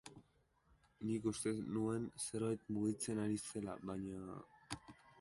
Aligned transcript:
Nik 1.09 1.27
uste 1.33 1.53
nuen 1.75 2.09
zerbait 2.29 2.67
mugitzen 2.79 3.25
ari 3.29 3.41
zela, 3.53 3.81
baina... 3.95 4.39